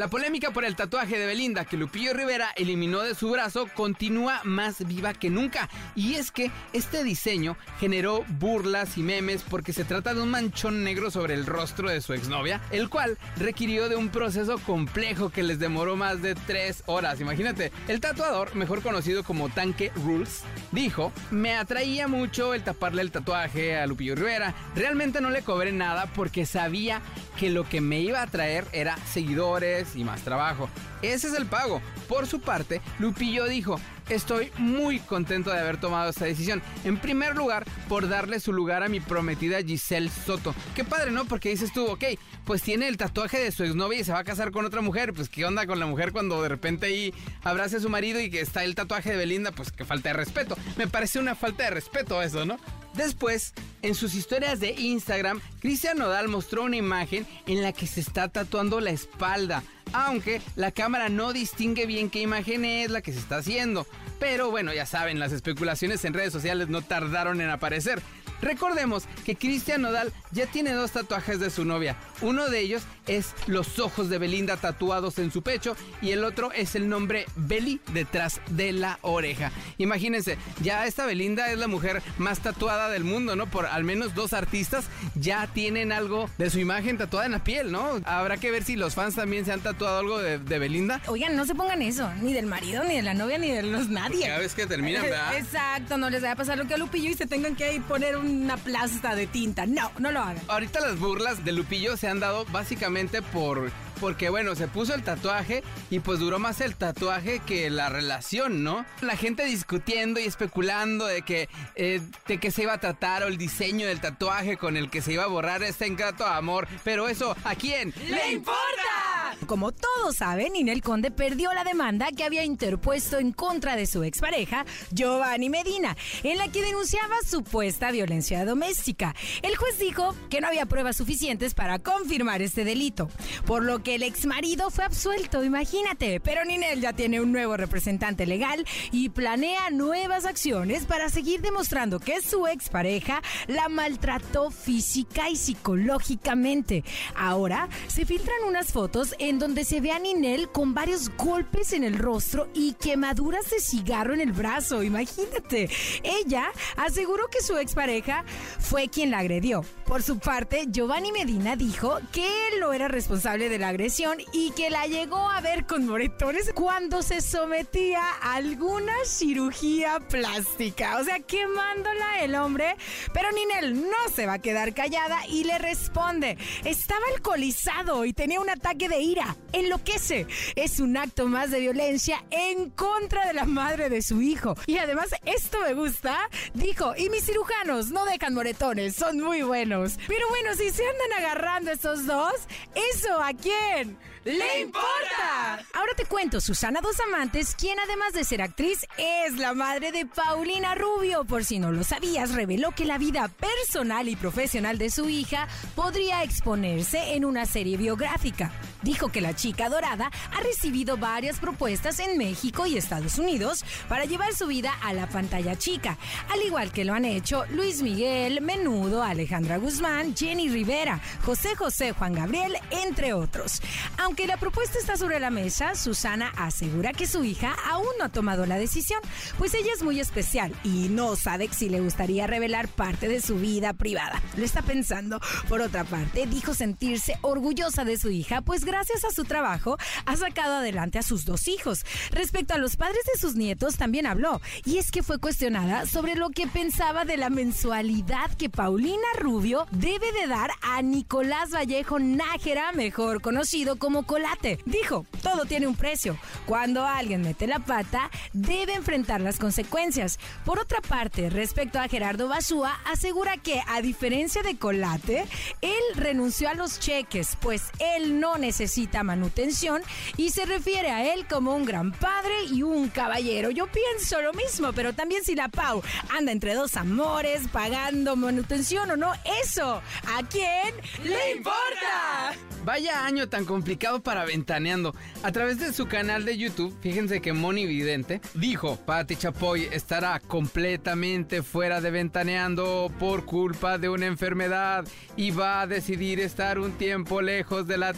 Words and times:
La 0.00 0.08
polémica 0.08 0.50
por 0.50 0.64
el 0.64 0.76
tatuaje 0.76 1.18
de 1.18 1.26
Belinda 1.26 1.66
que 1.66 1.76
Lupillo 1.76 2.14
Rivera 2.14 2.52
eliminó 2.56 3.00
de 3.00 3.14
su 3.14 3.28
brazo 3.28 3.68
continúa 3.74 4.40
más 4.44 4.86
viva 4.86 5.12
que 5.12 5.28
nunca. 5.28 5.68
Y 5.94 6.14
es 6.14 6.30
que 6.30 6.50
este 6.72 7.04
diseño 7.04 7.58
generó 7.78 8.24
burlas 8.38 8.96
y 8.96 9.02
memes 9.02 9.42
porque 9.42 9.74
se 9.74 9.84
trata 9.84 10.14
de 10.14 10.22
un 10.22 10.30
manchón 10.30 10.84
negro 10.84 11.10
sobre 11.10 11.34
el 11.34 11.44
rostro 11.44 11.90
de 11.90 12.00
su 12.00 12.14
exnovia, 12.14 12.62
el 12.70 12.88
cual 12.88 13.18
requirió 13.36 13.90
de 13.90 13.96
un 13.96 14.08
proceso 14.08 14.56
complejo 14.56 15.28
que 15.28 15.42
les 15.42 15.58
demoró 15.58 15.96
más 15.96 16.22
de 16.22 16.34
tres 16.34 16.82
horas. 16.86 17.20
Imagínate, 17.20 17.70
el 17.86 18.00
tatuador, 18.00 18.56
mejor 18.56 18.80
conocido 18.80 19.22
como 19.22 19.50
Tanque 19.50 19.92
Rules, 19.96 20.44
dijo, 20.72 21.12
me 21.30 21.56
atraía 21.56 22.08
mucho 22.08 22.54
el 22.54 22.62
taparle 22.62 23.02
el 23.02 23.10
tatuaje 23.10 23.76
a 23.76 23.86
Lupillo 23.86 24.14
Rivera. 24.14 24.54
Realmente 24.74 25.20
no 25.20 25.28
le 25.28 25.42
cobré 25.42 25.72
nada 25.72 26.06
porque 26.14 26.46
sabía 26.46 27.02
que 27.38 27.50
lo 27.50 27.68
que 27.68 27.82
me 27.82 28.00
iba 28.00 28.22
a 28.22 28.26
traer 28.26 28.66
era 28.72 28.96
seguidores 29.06 29.89
y 29.96 30.04
más 30.04 30.22
trabajo. 30.22 30.68
Ese 31.02 31.28
es 31.28 31.34
el 31.34 31.46
pago. 31.46 31.80
Por 32.08 32.26
su 32.26 32.40
parte, 32.40 32.80
Lupillo 32.98 33.46
dijo, 33.46 33.80
estoy 34.08 34.50
muy 34.58 34.98
contento 34.98 35.50
de 35.50 35.60
haber 35.60 35.78
tomado 35.78 36.10
esta 36.10 36.24
decisión. 36.24 36.62
En 36.84 36.98
primer 36.98 37.36
lugar, 37.36 37.64
por 37.88 38.08
darle 38.08 38.40
su 38.40 38.52
lugar 38.52 38.82
a 38.82 38.88
mi 38.88 39.00
prometida 39.00 39.62
Giselle 39.62 40.10
Soto. 40.10 40.54
Qué 40.74 40.84
padre, 40.84 41.10
¿no? 41.10 41.24
Porque 41.24 41.50
dices 41.50 41.72
tú, 41.72 41.86
ok, 41.86 42.04
pues 42.44 42.62
tiene 42.62 42.88
el 42.88 42.96
tatuaje 42.96 43.38
de 43.38 43.52
su 43.52 43.64
exnovia 43.64 44.00
y 44.00 44.04
se 44.04 44.12
va 44.12 44.18
a 44.18 44.24
casar 44.24 44.50
con 44.50 44.64
otra 44.64 44.80
mujer. 44.80 45.12
Pues 45.12 45.28
qué 45.28 45.44
onda 45.44 45.66
con 45.66 45.78
la 45.78 45.86
mujer 45.86 46.12
cuando 46.12 46.42
de 46.42 46.48
repente 46.48 46.86
ahí 46.86 47.14
abrace 47.42 47.76
a 47.76 47.80
su 47.80 47.88
marido 47.88 48.20
y 48.20 48.30
que 48.30 48.40
está 48.40 48.64
el 48.64 48.74
tatuaje 48.74 49.10
de 49.10 49.16
Belinda, 49.16 49.52
pues 49.52 49.70
que 49.70 49.84
falta 49.84 50.10
de 50.10 50.14
respeto. 50.14 50.56
Me 50.76 50.88
parece 50.88 51.18
una 51.18 51.34
falta 51.34 51.64
de 51.64 51.70
respeto 51.70 52.20
eso, 52.22 52.44
¿no? 52.44 52.58
Después, 52.94 53.54
en 53.82 53.94
sus 53.94 54.14
historias 54.14 54.58
de 54.58 54.72
Instagram, 54.72 55.40
Cristian 55.60 55.98
Nodal 55.98 56.28
mostró 56.28 56.64
una 56.64 56.76
imagen 56.76 57.26
en 57.46 57.62
la 57.62 57.72
que 57.72 57.86
se 57.86 58.00
está 58.00 58.28
tatuando 58.28 58.80
la 58.80 58.90
espalda, 58.90 59.62
aunque 59.92 60.40
la 60.56 60.70
cámara 60.70 61.08
no 61.08 61.32
distingue 61.32 61.86
bien 61.86 62.10
qué 62.10 62.20
imagen 62.20 62.64
es 62.64 62.90
la 62.90 63.02
que 63.02 63.12
se 63.12 63.18
está 63.18 63.36
haciendo. 63.36 63.86
Pero 64.18 64.50
bueno, 64.50 64.72
ya 64.72 64.86
saben, 64.86 65.18
las 65.18 65.32
especulaciones 65.32 66.04
en 66.04 66.14
redes 66.14 66.32
sociales 66.32 66.68
no 66.68 66.82
tardaron 66.82 67.40
en 67.40 67.50
aparecer. 67.50 68.02
Recordemos 68.42 69.04
que 69.24 69.36
Cristian 69.36 69.82
Nodal 69.82 70.12
ya 70.30 70.46
tiene 70.46 70.72
dos 70.72 70.92
tatuajes 70.92 71.40
de 71.40 71.50
su 71.50 71.64
novia. 71.64 71.96
Uno 72.22 72.48
de 72.48 72.60
ellos 72.60 72.82
es 73.06 73.34
los 73.46 73.78
ojos 73.78 74.08
de 74.08 74.18
Belinda 74.18 74.56
tatuados 74.56 75.18
en 75.18 75.32
su 75.32 75.42
pecho 75.42 75.76
y 76.02 76.10
el 76.10 76.24
otro 76.24 76.52
es 76.52 76.74
el 76.74 76.88
nombre 76.88 77.26
Beli 77.34 77.80
detrás 77.92 78.40
de 78.50 78.72
la 78.72 78.98
oreja. 79.02 79.50
Imagínense, 79.78 80.38
ya 80.62 80.86
esta 80.86 81.06
Belinda 81.06 81.50
es 81.50 81.58
la 81.58 81.66
mujer 81.66 82.02
más 82.18 82.40
tatuada 82.40 82.88
del 82.88 83.04
mundo, 83.04 83.36
¿no? 83.36 83.46
Por 83.46 83.66
al 83.66 83.84
menos 83.84 84.14
dos 84.14 84.32
artistas 84.32 84.84
ya 85.14 85.46
tienen 85.46 85.92
algo 85.92 86.28
de 86.38 86.50
su 86.50 86.58
imagen 86.58 86.98
tatuada 86.98 87.26
en 87.26 87.32
la 87.32 87.44
piel, 87.44 87.72
¿no? 87.72 88.00
Habrá 88.04 88.36
que 88.36 88.50
ver 88.50 88.64
si 88.64 88.76
los 88.76 88.94
fans 88.94 89.14
también 89.14 89.44
se 89.44 89.52
han 89.52 89.60
tatuado 89.60 89.98
algo 89.98 90.18
de, 90.18 90.58
Belinda. 90.60 91.00
Oigan, 91.06 91.36
no 91.36 91.46
se 91.46 91.54
pongan 91.54 91.80
eso, 91.80 92.12
ni 92.20 92.34
del 92.34 92.44
marido, 92.44 92.84
ni 92.84 92.96
de 92.96 93.02
la 93.02 93.14
novia, 93.14 93.38
ni 93.38 93.50
de 93.50 93.62
los 93.62 93.88
nadie. 93.88 94.26
Cada 94.26 94.40
vez 94.40 94.54
que 94.54 94.66
terminan, 94.66 95.02
¿verdad? 95.02 95.36
Exacto, 95.38 95.96
no 95.96 96.10
les 96.10 96.20
vaya 96.20 96.34
a 96.34 96.36
pasar 96.36 96.58
lo 96.58 96.66
que 96.66 96.74
a 96.74 96.76
Lupillo 96.76 97.08
y 97.08 97.14
se 97.14 97.26
tengan 97.26 97.56
que 97.56 97.72
ir 97.72 97.82
poner 97.82 98.18
una 98.18 98.58
plasta 98.58 99.14
de 99.14 99.26
tinta. 99.26 99.64
No, 99.64 99.90
no 99.98 100.12
lo 100.12 100.20
hagan. 100.20 100.42
Ahorita 100.48 100.80
las 100.80 100.98
burlas 100.98 101.44
de 101.44 101.52
Lupillo 101.52 101.96
se 101.96 102.09
han 102.10 102.20
dado 102.20 102.44
básicamente 102.46 103.22
por 103.22 103.70
porque 104.00 104.30
bueno, 104.30 104.54
se 104.56 104.66
puso 104.66 104.94
el 104.94 105.02
tatuaje 105.02 105.62
y 105.90 106.00
pues 106.00 106.18
duró 106.18 106.38
más 106.38 106.60
el 106.60 106.74
tatuaje 106.74 107.40
que 107.40 107.68
la 107.68 107.90
relación, 107.90 108.64
¿no? 108.64 108.86
La 109.02 109.16
gente 109.16 109.44
discutiendo 109.44 110.18
y 110.18 110.24
especulando 110.24 111.06
de 111.06 111.22
que, 111.22 111.48
eh, 111.76 112.00
de 112.26 112.38
que 112.38 112.50
se 112.50 112.62
iba 112.62 112.72
a 112.72 112.78
tratar 112.78 113.22
o 113.22 113.26
el 113.28 113.36
diseño 113.36 113.86
del 113.86 114.00
tatuaje 114.00 114.56
con 114.56 114.76
el 114.76 114.90
que 114.90 115.02
se 115.02 115.12
iba 115.12 115.24
a 115.24 115.28
borrar 115.28 115.62
este 115.62 115.86
encanto 115.86 116.26
amor, 116.26 116.66
pero 116.82 117.08
eso, 117.08 117.36
¿a 117.44 117.54
quién 117.54 117.92
le 118.08 118.32
importa? 118.32 118.99
Como 119.46 119.72
todos 119.72 120.16
saben, 120.16 120.52
Ninel 120.52 120.82
Conde 120.82 121.10
perdió 121.10 121.52
la 121.52 121.64
demanda 121.64 122.08
que 122.16 122.24
había 122.24 122.44
interpuesto 122.44 123.18
en 123.18 123.32
contra 123.32 123.76
de 123.76 123.86
su 123.86 124.02
expareja, 124.04 124.64
Giovanni 124.92 125.48
Medina, 125.48 125.96
en 126.22 126.38
la 126.38 126.48
que 126.48 126.62
denunciaba 126.62 127.16
supuesta 127.26 127.90
violencia 127.90 128.44
doméstica. 128.44 129.14
El 129.42 129.56
juez 129.56 129.78
dijo 129.78 130.14
que 130.28 130.40
no 130.40 130.48
había 130.48 130.66
pruebas 130.66 130.96
suficientes 130.96 131.54
para 131.54 131.78
confirmar 131.78 132.42
este 132.42 132.64
delito, 132.64 133.08
por 133.46 133.62
lo 133.64 133.82
que 133.82 133.96
el 133.96 134.02
ex 134.02 134.26
marido 134.26 134.70
fue 134.70 134.84
absuelto, 134.84 135.42
imagínate. 135.42 136.20
Pero 136.20 136.44
Ninel 136.44 136.80
ya 136.80 136.92
tiene 136.92 137.20
un 137.20 137.32
nuevo 137.32 137.56
representante 137.56 138.26
legal 138.26 138.64
y 138.92 139.08
planea 139.08 139.70
nuevas 139.70 140.26
acciones 140.26 140.84
para 140.84 141.08
seguir 141.08 141.40
demostrando 141.40 141.98
que 141.98 142.20
su 142.20 142.46
expareja 142.46 143.22
la 143.46 143.68
maltrató 143.68 144.50
física 144.50 145.28
y 145.28 145.36
psicológicamente. 145.36 146.84
Ahora 147.14 147.68
se 147.88 148.04
filtran 148.04 148.44
unas 148.46 148.72
fotos 148.72 149.14
en 149.18 149.29
donde 149.38 149.64
se 149.64 149.80
ve 149.80 149.92
a 149.92 149.98
Ninel 149.98 150.50
con 150.50 150.74
varios 150.74 151.10
golpes 151.16 151.72
en 151.72 151.84
el 151.84 151.98
rostro 151.98 152.48
y 152.54 152.74
quemaduras 152.74 153.50
de 153.50 153.60
cigarro 153.60 154.14
en 154.14 154.20
el 154.20 154.32
brazo, 154.32 154.82
imagínate. 154.82 155.68
Ella 156.02 156.50
aseguró 156.76 157.28
que 157.28 157.42
su 157.42 157.56
expareja 157.56 158.24
fue 158.58 158.88
quien 158.88 159.10
la 159.10 159.18
agredió. 159.18 159.64
Por 159.84 160.02
su 160.02 160.18
parte, 160.18 160.66
Giovanni 160.68 161.12
Medina 161.12 161.56
dijo 161.56 161.98
que 162.12 162.24
él 162.48 162.60
no 162.60 162.72
era 162.72 162.88
responsable 162.88 163.48
de 163.48 163.58
la 163.58 163.68
agresión 163.68 164.18
y 164.32 164.52
que 164.52 164.70
la 164.70 164.86
llegó 164.86 165.28
a 165.30 165.40
ver 165.40 165.66
con 165.66 165.86
moretones 165.86 166.52
cuando 166.54 167.02
se 167.02 167.20
sometía 167.20 168.02
a 168.22 168.34
alguna 168.34 168.94
cirugía 169.04 169.98
plástica. 170.08 170.98
O 170.98 171.04
sea, 171.04 171.20
quemándola 171.20 172.22
el 172.22 172.34
hombre. 172.36 172.76
Pero 173.12 173.32
Ninel 173.32 173.82
no 173.82 174.14
se 174.14 174.26
va 174.26 174.34
a 174.34 174.38
quedar 174.38 174.74
callada 174.74 175.26
y 175.26 175.44
le 175.44 175.58
responde. 175.58 176.38
Estaba 176.64 177.02
alcoholizado 177.14 178.04
y 178.04 178.12
tenía 178.12 178.40
un 178.40 178.50
ataque 178.50 178.88
de 178.88 179.00
ira. 179.00 179.19
Enloquece. 179.52 180.26
Es 180.56 180.80
un 180.80 180.96
acto 180.96 181.26
más 181.26 181.50
de 181.50 181.60
violencia 181.60 182.24
en 182.30 182.70
contra 182.70 183.26
de 183.26 183.34
la 183.34 183.44
madre 183.44 183.88
de 183.88 184.02
su 184.02 184.22
hijo. 184.22 184.54
Y 184.66 184.78
además, 184.78 185.08
esto 185.24 185.58
me 185.60 185.74
gusta. 185.74 186.28
Dijo, 186.54 186.94
y 186.96 187.10
mis 187.10 187.24
cirujanos 187.24 187.90
no 187.90 188.04
dejan 188.04 188.34
moretones, 188.34 188.96
son 188.96 189.20
muy 189.20 189.42
buenos. 189.42 189.98
Pero 190.06 190.28
bueno, 190.28 190.54
si 190.54 190.70
se 190.70 190.86
andan 190.86 191.12
agarrando 191.18 191.70
estos 191.70 192.06
dos, 192.06 192.34
¿eso 192.74 193.22
a 193.22 193.32
quién? 193.32 193.98
¡Le 194.24 194.60
importa! 194.60 195.64
Ahora 195.72 195.94
te 195.96 196.04
cuento, 196.04 196.42
Susana 196.42 196.80
Dos 196.82 197.00
Amantes, 197.00 197.54
quien 197.54 197.78
además 197.80 198.12
de 198.12 198.24
ser 198.24 198.42
actriz, 198.42 198.86
es 198.98 199.38
la 199.38 199.54
madre 199.54 199.92
de 199.92 200.04
Paulina 200.04 200.74
Rubio. 200.74 201.24
Por 201.24 201.42
si 201.42 201.58
no 201.58 201.72
lo 201.72 201.84
sabías, 201.84 202.34
reveló 202.34 202.72
que 202.72 202.84
la 202.84 202.98
vida 202.98 203.28
personal 203.28 204.08
y 204.10 204.16
profesional 204.16 204.76
de 204.76 204.90
su 204.90 205.08
hija 205.08 205.48
podría 205.74 206.22
exponerse 206.22 207.14
en 207.14 207.24
una 207.24 207.46
serie 207.46 207.78
biográfica. 207.78 208.52
Dijo 208.82 209.08
que 209.08 209.20
la 209.20 209.34
chica 209.34 209.68
dorada 209.68 210.10
ha 210.32 210.40
recibido 210.40 210.96
varias 210.96 211.38
propuestas 211.38 211.98
en 212.00 212.18
México 212.18 212.66
y 212.66 212.76
Estados 212.76 213.18
Unidos 213.18 213.64
para 213.88 214.04
llevar 214.04 214.34
su 214.34 214.46
vida 214.46 214.72
a 214.82 214.92
la 214.92 215.08
pantalla 215.08 215.56
chica, 215.56 215.98
al 216.32 216.42
igual 216.42 216.72
que 216.72 216.84
lo 216.84 216.94
han 216.94 217.04
hecho 217.04 217.44
Luis 217.50 217.82
Miguel, 217.82 218.40
Menudo, 218.40 219.02
Alejandra 219.02 219.58
Guzmán, 219.58 220.14
Jenny 220.16 220.48
Rivera, 220.48 221.00
José 221.24 221.54
José, 221.56 221.92
Juan 221.92 222.14
Gabriel, 222.14 222.56
entre 222.70 223.12
otros. 223.12 223.60
Aunque 223.98 224.26
la 224.26 224.36
propuesta 224.36 224.78
está 224.78 224.96
sobre 224.96 225.20
la 225.20 225.30
mesa, 225.30 225.74
Susana 225.74 226.32
asegura 226.36 226.92
que 226.92 227.06
su 227.06 227.24
hija 227.24 227.54
aún 227.70 227.88
no 227.98 228.06
ha 228.06 228.08
tomado 228.08 228.46
la 228.46 228.58
decisión, 228.58 229.00
pues 229.38 229.54
ella 229.54 229.72
es 229.74 229.82
muy 229.82 230.00
especial 230.00 230.54
y 230.64 230.88
no 230.88 231.16
sabe 231.16 231.48
si 231.52 231.68
le 231.68 231.80
gustaría 231.80 232.26
revelar 232.26 232.68
parte 232.68 233.08
de 233.08 233.20
su 233.20 233.36
vida 233.36 233.72
privada. 233.72 234.22
Lo 234.36 234.44
está 234.44 234.62
pensando. 234.62 235.20
Por 235.48 235.60
otra 235.60 235.84
parte, 235.84 236.26
dijo 236.26 236.54
sentirse 236.54 237.18
orgullosa 237.22 237.84
de 237.84 237.98
su 237.98 238.10
hija, 238.10 238.40
pues 238.42 238.64
gracias 238.70 239.04
a 239.04 239.10
su 239.10 239.24
trabajo 239.24 239.76
ha 240.06 240.16
sacado 240.16 240.58
adelante 240.58 241.00
a 241.00 241.02
sus 241.02 241.24
dos 241.24 241.48
hijos. 241.48 241.84
Respecto 242.12 242.54
a 242.54 242.58
los 242.58 242.76
padres 242.76 243.02
de 243.12 243.18
sus 243.18 243.34
nietos, 243.34 243.76
también 243.76 244.06
habló, 244.06 244.40
y 244.64 244.78
es 244.78 244.92
que 244.92 245.02
fue 245.02 245.18
cuestionada 245.18 245.86
sobre 245.86 246.14
lo 246.14 246.30
que 246.30 246.46
pensaba 246.46 247.04
de 247.04 247.16
la 247.16 247.30
mensualidad 247.30 248.32
que 248.38 248.48
Paulina 248.48 249.08
Rubio 249.18 249.66
debe 249.72 250.12
de 250.12 250.28
dar 250.28 250.50
a 250.62 250.82
Nicolás 250.82 251.50
Vallejo 251.50 251.98
Nájera, 251.98 252.70
mejor 252.70 253.20
conocido 253.22 253.76
como 253.76 254.06
Colate. 254.06 254.60
Dijo, 254.66 255.04
todo 255.20 255.46
tiene 255.46 255.66
un 255.66 255.74
precio. 255.74 256.16
Cuando 256.46 256.86
alguien 256.86 257.22
mete 257.22 257.48
la 257.48 257.58
pata, 257.58 258.08
debe 258.32 258.74
enfrentar 258.74 259.20
las 259.20 259.40
consecuencias. 259.40 260.20
Por 260.44 260.60
otra 260.60 260.80
parte, 260.80 261.28
respecto 261.28 261.80
a 261.80 261.88
Gerardo 261.88 262.28
Basúa, 262.28 262.78
asegura 262.86 263.36
que, 263.36 263.60
a 263.66 263.82
diferencia 263.82 264.44
de 264.44 264.56
Colate, 264.56 265.26
él 265.60 265.82
renunció 265.96 266.48
a 266.48 266.54
los 266.54 266.78
cheques, 266.78 267.36
pues 267.40 267.64
él 267.80 268.20
no 268.20 268.38
necesita 268.38 268.59
manutención 269.04 269.82
y 270.16 270.30
se 270.30 270.44
refiere 270.44 270.90
a 270.90 271.14
él 271.14 271.26
como 271.26 271.54
un 271.54 271.64
gran 271.64 271.92
padre 271.92 272.44
y 272.50 272.62
un 272.62 272.88
caballero. 272.88 273.50
Yo 273.50 273.66
pienso 273.66 274.20
lo 274.20 274.32
mismo, 274.32 274.72
pero 274.72 274.92
también 274.92 275.24
si 275.24 275.34
la 275.34 275.48
Pau 275.48 275.82
anda 276.16 276.32
entre 276.32 276.54
dos 276.54 276.76
amores, 276.76 277.42
pagando 277.52 278.16
manutención 278.16 278.90
o 278.90 278.96
no, 278.96 279.12
eso, 279.42 279.82
¿a 280.06 280.22
quién 280.28 280.74
le 281.04 281.36
importa? 281.36 282.34
Vaya 282.64 283.06
año 283.06 283.28
tan 283.28 283.46
complicado 283.46 284.02
para 284.02 284.26
Ventaneando. 284.26 284.94
A 285.22 285.32
través 285.32 285.58
de 285.58 285.72
su 285.72 285.86
canal 285.86 286.26
de 286.26 286.36
YouTube, 286.36 286.76
fíjense 286.82 287.22
que 287.22 287.32
Moni 287.32 287.66
Vidente 287.66 288.20
dijo, 288.34 288.76
Pati 288.76 289.16
Chapoy 289.16 289.68
estará 289.72 290.20
completamente 290.20 291.42
fuera 291.42 291.80
de 291.80 291.90
Ventaneando 291.90 292.92
por 292.98 293.24
culpa 293.24 293.78
de 293.78 293.88
una 293.88 294.06
enfermedad 294.06 294.84
y 295.16 295.30
va 295.30 295.62
a 295.62 295.66
decidir 295.66 296.20
estar 296.20 296.58
un 296.58 296.72
tiempo 296.72 297.22
lejos 297.22 297.66
de 297.66 297.78
la 297.78 297.94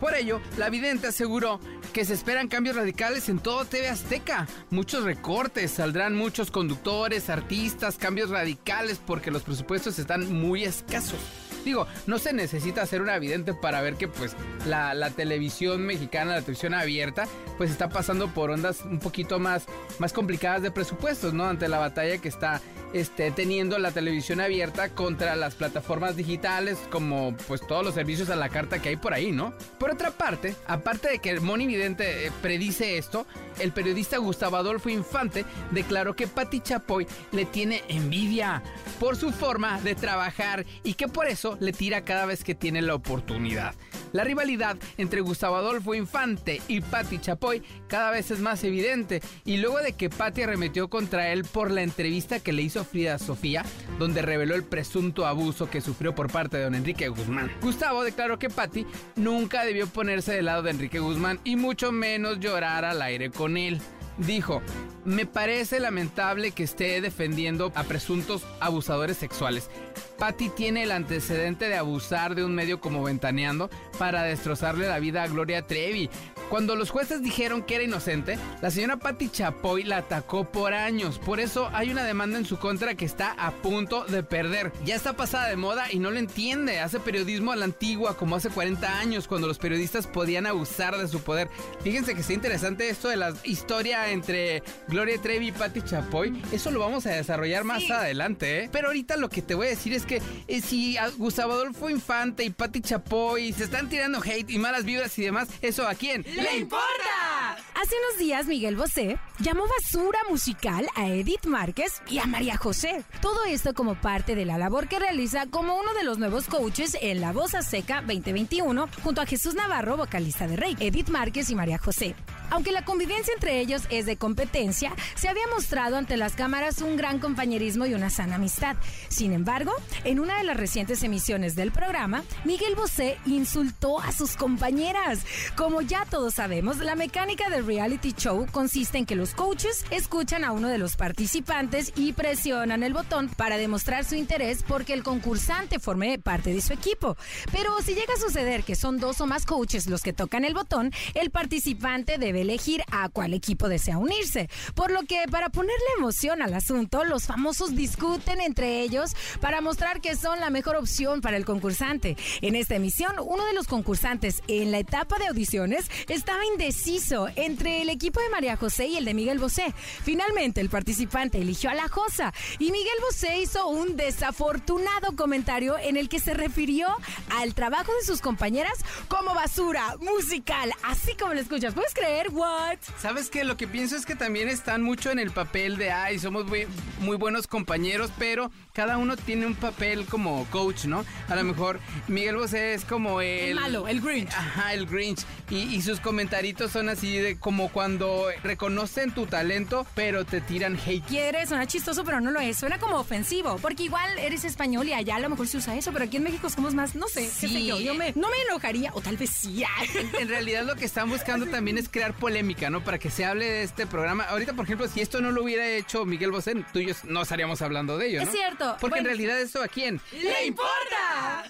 Por 0.00 0.14
ello, 0.14 0.40
la 0.58 0.68
vidente 0.68 1.06
aseguró 1.06 1.58
que 1.92 2.04
se 2.04 2.12
esperan 2.12 2.48
cambios 2.48 2.76
radicales 2.76 3.28
en 3.30 3.38
todo 3.38 3.64
TV 3.64 3.88
Azteca. 3.88 4.46
Muchos 4.70 5.04
recortes, 5.04 5.70
saldrán 5.70 6.14
muchos 6.14 6.50
conductores, 6.50 7.30
artistas, 7.30 7.96
cambios 7.96 8.28
radicales 8.28 9.00
porque 9.04 9.30
los 9.30 9.42
presupuestos 9.42 9.98
están 9.98 10.30
muy 10.32 10.64
escasos. 10.64 11.18
Digo, 11.64 11.86
no 12.06 12.18
se 12.18 12.32
necesita 12.32 12.86
ser 12.86 13.02
una 13.02 13.18
vidente 13.18 13.52
para 13.52 13.80
ver 13.80 13.96
que 13.96 14.06
pues 14.06 14.36
la, 14.66 14.94
la, 14.94 15.10
televisión 15.10 15.84
mexicana, 15.84 16.34
la 16.34 16.40
televisión 16.42 16.74
abierta, 16.74 17.26
pues 17.56 17.72
está 17.72 17.88
pasando 17.88 18.28
por 18.28 18.50
ondas 18.50 18.82
un 18.82 19.00
poquito 19.00 19.40
más, 19.40 19.64
más 19.98 20.12
complicadas 20.12 20.62
de 20.62 20.70
presupuestos, 20.70 21.34
¿no? 21.34 21.44
Ante 21.46 21.66
la 21.66 21.78
batalla 21.78 22.18
que 22.18 22.28
está 22.28 22.60
este, 22.96 23.30
teniendo 23.30 23.78
la 23.78 23.92
televisión 23.92 24.40
abierta 24.40 24.88
contra 24.88 25.36
las 25.36 25.54
plataformas 25.54 26.16
digitales, 26.16 26.78
como 26.90 27.36
pues 27.46 27.60
todos 27.66 27.84
los 27.84 27.94
servicios 27.94 28.30
a 28.30 28.36
la 28.36 28.48
carta 28.48 28.80
que 28.80 28.88
hay 28.88 28.96
por 28.96 29.12
ahí, 29.12 29.32
¿no? 29.32 29.52
Por 29.78 29.90
otra 29.90 30.10
parte, 30.12 30.56
aparte 30.66 31.10
de 31.10 31.18
que 31.18 31.28
el 31.28 31.42
Moni 31.42 31.66
Vidente 31.66 32.26
eh, 32.26 32.32
predice 32.40 32.96
esto, 32.96 33.26
el 33.58 33.72
periodista 33.72 34.16
Gustavo 34.16 34.56
Adolfo 34.56 34.88
Infante 34.88 35.44
declaró 35.72 36.16
que 36.16 36.26
Patti 36.26 36.60
Chapoy 36.60 37.06
le 37.32 37.44
tiene 37.44 37.82
envidia 37.88 38.62
por 38.98 39.16
su 39.16 39.30
forma 39.30 39.78
de 39.82 39.94
trabajar 39.94 40.64
y 40.82 40.94
que 40.94 41.06
por 41.06 41.26
eso 41.26 41.58
le 41.60 41.72
tira 41.72 42.02
cada 42.02 42.24
vez 42.24 42.44
que 42.44 42.54
tiene 42.54 42.80
la 42.80 42.94
oportunidad. 42.94 43.74
La 44.16 44.24
rivalidad 44.24 44.78
entre 44.96 45.20
Gustavo 45.20 45.56
Adolfo 45.56 45.94
Infante 45.94 46.62
y 46.68 46.80
Patti 46.80 47.18
Chapoy 47.18 47.62
cada 47.86 48.10
vez 48.10 48.30
es 48.30 48.40
más 48.40 48.64
evidente 48.64 49.20
y 49.44 49.58
luego 49.58 49.76
de 49.76 49.92
que 49.92 50.08
Patti 50.08 50.40
arremetió 50.40 50.88
contra 50.88 51.28
él 51.32 51.44
por 51.44 51.70
la 51.70 51.82
entrevista 51.82 52.40
que 52.40 52.54
le 52.54 52.62
hizo 52.62 52.82
Frida 52.82 53.18
Sofía, 53.18 53.62
donde 53.98 54.22
reveló 54.22 54.54
el 54.54 54.64
presunto 54.64 55.26
abuso 55.26 55.68
que 55.68 55.82
sufrió 55.82 56.14
por 56.14 56.32
parte 56.32 56.56
de 56.56 56.64
don 56.64 56.74
Enrique 56.74 57.08
Guzmán. 57.08 57.52
Gustavo 57.60 58.04
declaró 58.04 58.38
que 58.38 58.48
Patti 58.48 58.86
nunca 59.16 59.66
debió 59.66 59.86
ponerse 59.86 60.32
del 60.32 60.46
lado 60.46 60.62
de 60.62 60.70
Enrique 60.70 60.98
Guzmán 60.98 61.38
y 61.44 61.56
mucho 61.56 61.92
menos 61.92 62.40
llorar 62.40 62.86
al 62.86 63.02
aire 63.02 63.30
con 63.30 63.58
él 63.58 63.82
dijo, 64.18 64.62
me 65.04 65.26
parece 65.26 65.80
lamentable 65.80 66.52
que 66.52 66.62
esté 66.62 67.00
defendiendo 67.00 67.72
a 67.74 67.84
presuntos 67.84 68.44
abusadores 68.60 69.16
sexuales. 69.16 69.70
Patty 70.18 70.48
tiene 70.50 70.84
el 70.84 70.92
antecedente 70.92 71.68
de 71.68 71.76
abusar 71.76 72.34
de 72.34 72.44
un 72.44 72.54
medio 72.54 72.80
como 72.80 73.02
Ventaneando 73.02 73.70
para 73.98 74.22
destrozarle 74.22 74.88
la 74.88 74.98
vida 74.98 75.22
a 75.22 75.28
Gloria 75.28 75.66
Trevi. 75.66 76.10
Cuando 76.50 76.76
los 76.76 76.90
jueces 76.90 77.22
dijeron 77.22 77.62
que 77.62 77.74
era 77.74 77.84
inocente, 77.84 78.38
la 78.62 78.70
señora 78.70 78.98
Patti 78.98 79.28
Chapoy 79.28 79.82
la 79.82 79.98
atacó 79.98 80.44
por 80.44 80.74
años. 80.74 81.18
Por 81.18 81.40
eso 81.40 81.68
hay 81.72 81.90
una 81.90 82.04
demanda 82.04 82.38
en 82.38 82.44
su 82.44 82.58
contra 82.58 82.94
que 82.94 83.04
está 83.04 83.32
a 83.32 83.50
punto 83.50 84.04
de 84.04 84.22
perder. 84.22 84.72
Ya 84.84 84.94
está 84.94 85.14
pasada 85.14 85.48
de 85.48 85.56
moda 85.56 85.90
y 85.90 85.98
no 85.98 86.12
lo 86.12 86.18
entiende. 86.18 86.78
Hace 86.78 87.00
periodismo 87.00 87.50
a 87.50 87.56
la 87.56 87.64
antigua, 87.64 88.16
como 88.16 88.36
hace 88.36 88.48
40 88.48 88.98
años, 88.98 89.26
cuando 89.26 89.48
los 89.48 89.58
periodistas 89.58 90.06
podían 90.06 90.46
abusar 90.46 90.96
de 90.96 91.08
su 91.08 91.20
poder. 91.20 91.48
Fíjense 91.82 92.14
que 92.14 92.20
está 92.20 92.32
interesante 92.32 92.88
esto 92.88 93.08
de 93.08 93.16
la 93.16 93.34
historia 93.42 94.10
entre 94.10 94.62
Gloria 94.86 95.20
Trevi 95.20 95.48
y 95.48 95.52
Patti 95.52 95.82
Chapoy. 95.82 96.42
Eso 96.52 96.70
lo 96.70 96.78
vamos 96.78 97.06
a 97.06 97.10
desarrollar 97.10 97.64
más 97.64 97.90
adelante, 97.90 98.64
¿eh? 98.64 98.68
Pero 98.70 98.88
ahorita 98.88 99.16
lo 99.16 99.28
que 99.28 99.42
te 99.42 99.54
voy 99.54 99.66
a 99.66 99.70
decir 99.70 99.85
es 99.94 100.06
que 100.06 100.22
eh, 100.48 100.60
si 100.60 100.96
Gustavo 101.16 101.52
Adolfo 101.52 101.90
Infante 101.90 102.44
y 102.44 102.50
Patti 102.50 102.80
Chapoy 102.80 103.52
se 103.52 103.64
están 103.64 103.88
tirando 103.88 104.20
hate 104.22 104.50
y 104.50 104.58
malas 104.58 104.84
vibras 104.84 105.18
y 105.18 105.22
demás, 105.22 105.48
¿eso 105.62 105.86
a 105.86 105.94
quién? 105.94 106.22
¡Le 106.22 106.58
importa! 106.58 107.56
Hace 107.74 107.94
unos 108.08 108.18
días 108.18 108.46
Miguel 108.46 108.76
Bosé 108.76 109.18
llamó 109.38 109.64
basura 109.82 110.18
musical 110.30 110.88
a 110.94 111.08
Edith 111.08 111.46
Márquez 111.46 112.02
y 112.08 112.18
a 112.18 112.26
María 112.26 112.56
José. 112.56 113.04
Todo 113.20 113.44
esto 113.44 113.74
como 113.74 113.94
parte 114.00 114.34
de 114.34 114.44
la 114.44 114.58
labor 114.58 114.88
que 114.88 114.98
realiza 114.98 115.46
como 115.46 115.76
uno 115.76 115.92
de 115.94 116.04
los 116.04 116.18
nuevos 116.18 116.46
coaches 116.46 116.96
en 117.00 117.20
La 117.20 117.32
Voz 117.32 117.52
Seca 117.68 118.00
2021 118.00 118.88
junto 119.02 119.20
a 119.20 119.26
Jesús 119.26 119.54
Navarro, 119.54 119.96
vocalista 119.96 120.46
de 120.46 120.56
Rey, 120.56 120.76
Edith 120.80 121.08
Márquez 121.08 121.50
y 121.50 121.54
María 121.54 121.78
José. 121.78 122.14
Aunque 122.50 122.72
la 122.72 122.84
convivencia 122.84 123.34
entre 123.34 123.60
ellos 123.60 123.82
es 123.90 124.06
de 124.06 124.16
competencia, 124.16 124.92
se 125.14 125.28
había 125.28 125.46
mostrado 125.48 125.96
ante 125.96 126.16
las 126.16 126.34
cámaras 126.34 126.80
un 126.80 126.96
gran 126.96 127.18
compañerismo 127.18 127.86
y 127.86 127.94
una 127.94 128.10
sana 128.10 128.36
amistad. 128.36 128.76
Sin 129.08 129.32
embargo, 129.32 129.72
en 130.04 130.20
una 130.20 130.38
de 130.38 130.44
las 130.44 130.56
recientes 130.56 131.02
emisiones 131.02 131.54
del 131.56 131.72
programa, 131.72 132.22
Miguel 132.44 132.74
Bosé 132.76 133.18
insultó 133.26 134.00
a 134.00 134.12
sus 134.12 134.36
compañeras. 134.36 135.20
Como 135.56 135.80
ya 135.80 136.04
todos 136.04 136.34
sabemos, 136.34 136.78
la 136.78 136.94
mecánica 136.94 137.48
del 137.50 137.66
reality 137.66 138.12
show 138.12 138.46
consiste 138.52 138.98
en 138.98 139.06
que 139.06 139.16
los 139.16 139.34
coaches 139.34 139.84
escuchan 139.90 140.44
a 140.44 140.52
uno 140.52 140.68
de 140.68 140.78
los 140.78 140.96
participantes 140.96 141.92
y 141.96 142.12
presionan 142.12 142.82
el 142.82 142.94
botón 142.94 143.28
para 143.28 143.58
demostrar 143.58 144.04
su 144.04 144.14
interés 144.14 144.62
porque 144.66 144.92
el 144.92 145.02
concursante 145.02 145.78
forme 145.78 146.18
parte 146.18 146.52
de 146.52 146.60
su 146.60 146.72
equipo. 146.72 147.16
Pero 147.52 147.80
si 147.82 147.94
llega 147.94 148.14
a 148.14 148.20
suceder 148.20 148.62
que 148.62 148.76
son 148.76 148.98
dos 148.98 149.20
o 149.20 149.26
más 149.26 149.46
coaches 149.46 149.86
los 149.86 150.02
que 150.02 150.12
tocan 150.12 150.44
el 150.44 150.54
botón, 150.54 150.92
el 151.14 151.30
participante 151.30 152.18
debe 152.18 152.35
elegir 152.42 152.82
a 152.90 153.08
cuál 153.08 153.34
equipo 153.34 153.68
desea 153.68 153.98
unirse. 153.98 154.48
Por 154.74 154.90
lo 154.90 155.02
que 155.02 155.24
para 155.30 155.48
ponerle 155.50 155.84
emoción 155.98 156.42
al 156.42 156.54
asunto, 156.54 157.04
los 157.04 157.24
famosos 157.24 157.74
discuten 157.74 158.40
entre 158.40 158.80
ellos 158.80 159.14
para 159.40 159.60
mostrar 159.60 160.00
que 160.00 160.16
son 160.16 160.40
la 160.40 160.50
mejor 160.50 160.76
opción 160.76 161.20
para 161.20 161.36
el 161.36 161.44
concursante. 161.44 162.16
En 162.42 162.56
esta 162.56 162.76
emisión, 162.76 163.14
uno 163.24 163.44
de 163.46 163.54
los 163.54 163.66
concursantes 163.66 164.42
en 164.48 164.72
la 164.72 164.78
etapa 164.78 165.18
de 165.18 165.28
audiciones 165.28 165.86
estaba 166.08 166.44
indeciso 166.46 167.28
entre 167.36 167.82
el 167.82 167.88
equipo 167.88 168.20
de 168.20 168.28
María 168.30 168.56
José 168.56 168.86
y 168.86 168.96
el 168.96 169.04
de 169.04 169.14
Miguel 169.14 169.38
Bosé. 169.38 169.74
Finalmente, 170.04 170.60
el 170.60 170.68
participante 170.68 171.38
eligió 171.38 171.70
a 171.70 171.74
la 171.74 171.88
Josa 171.88 172.32
y 172.58 172.70
Miguel 172.70 172.94
Bosé 173.02 173.38
hizo 173.38 173.68
un 173.68 173.96
desafortunado 173.96 175.14
comentario 175.16 175.78
en 175.78 175.96
el 175.96 176.08
que 176.08 176.20
se 176.20 176.34
refirió 176.34 176.88
al 177.30 177.54
trabajo 177.54 177.92
de 178.00 178.06
sus 178.06 178.20
compañeras 178.20 178.74
como 179.08 179.34
basura 179.34 179.96
musical, 180.00 180.72
así 180.82 181.14
como 181.14 181.34
lo 181.34 181.40
escuchas. 181.40 181.74
¿Puedes 181.74 181.94
creer? 181.94 182.25
What? 182.32 182.78
¿Sabes 182.98 183.30
qué? 183.30 183.44
Lo 183.44 183.56
que 183.56 183.66
pienso 183.66 183.96
es 183.96 184.06
que 184.06 184.14
también 184.14 184.48
están 184.48 184.82
mucho 184.82 185.10
en 185.10 185.18
el 185.18 185.30
papel 185.30 185.76
de, 185.76 185.90
ay, 185.90 186.18
somos 186.18 186.46
muy, 186.46 186.66
muy 187.00 187.16
buenos 187.16 187.46
compañeros, 187.46 188.10
pero 188.18 188.50
cada 188.72 188.98
uno 188.98 189.16
tiene 189.16 189.46
un 189.46 189.54
papel 189.54 190.06
como 190.06 190.44
coach, 190.50 190.84
¿no? 190.84 191.04
A 191.28 191.36
lo 191.36 191.44
mejor 191.44 191.80
Miguel 192.08 192.36
Bosé 192.36 192.74
es 192.74 192.84
como 192.84 193.20
el... 193.20 193.50
El 193.50 193.54
malo, 193.54 193.88
el 193.88 194.00
Grinch. 194.00 194.30
Ajá, 194.32 194.74
el 194.74 194.86
Grinch. 194.86 195.24
Y, 195.50 195.80
sus 195.82 196.00
comentaritos 196.00 196.72
son 196.72 196.88
así 196.88 197.18
de 197.18 197.38
como 197.38 197.70
cuando 197.70 198.26
reconocen 198.42 199.12
tu 199.12 199.26
talento, 199.26 199.86
pero 199.94 200.24
te 200.24 200.40
tiran 200.40 200.76
hate. 200.84 201.04
Quiere, 201.06 201.46
suena 201.46 201.66
chistoso, 201.66 202.04
pero 202.04 202.20
no 202.20 202.30
lo 202.32 202.40
es. 202.40 202.58
Suena 202.58 202.78
como 202.78 202.96
ofensivo, 202.96 203.58
porque 203.62 203.84
igual 203.84 204.18
eres 204.18 204.44
español 204.44 204.88
y 204.88 204.92
allá 204.92 205.16
a 205.16 205.20
lo 205.20 205.28
mejor 205.28 205.46
se 205.46 205.58
usa 205.58 205.76
eso, 205.76 205.92
pero 205.92 206.04
aquí 206.04 206.16
en 206.16 206.24
México 206.24 206.50
somos 206.50 206.74
más, 206.74 206.96
no 206.96 207.06
sé, 207.06 207.30
qué 207.40 207.48
sé 207.48 207.64
yo. 207.64 207.78
Yo 207.78 207.94
me, 207.94 208.12
no 208.16 208.28
me 208.28 208.36
enojaría, 208.48 208.90
o 208.94 209.00
tal 209.00 209.16
vez 209.16 209.30
sí. 209.30 209.62
En, 209.94 210.22
en 210.22 210.28
realidad 210.28 210.64
lo 210.64 210.74
que 210.74 210.84
están 210.84 211.08
buscando 211.08 211.46
también 211.46 211.78
es 211.78 211.88
crear 211.88 212.12
polémica, 212.16 212.70
¿no? 212.70 212.82
Para 212.82 212.98
que 212.98 213.10
se 213.10 213.24
hable 213.24 213.46
de 213.46 213.62
este 213.62 213.86
programa. 213.86 214.24
Ahorita, 214.24 214.54
por 214.54 214.64
ejemplo, 214.64 214.88
si 214.88 215.00
esto 215.00 215.20
no 215.20 215.30
lo 215.30 215.44
hubiera 215.44 215.68
hecho 215.68 216.04
Miguel 216.04 216.32
Bosé, 216.32 216.54
tú 216.72 216.78
y 216.80 216.86
yo 216.86 216.94
no 217.04 217.22
estaríamos 217.22 217.62
hablando 217.62 217.98
de 217.98 218.08
ello, 218.08 218.18
¿no? 218.22 218.30
Es 218.30 218.32
cierto. 218.32 218.76
Porque 218.80 218.98
en 218.98 219.04
realidad 219.04 219.40
esto 219.40 219.62
a 219.62 219.68
quién 219.68 220.00
le 220.12 220.46
importa. 220.46 221.44